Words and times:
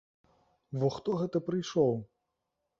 Во 0.85 0.89
хто 0.95 1.09
гэта 1.21 1.43
прыйшоў! 1.53 1.95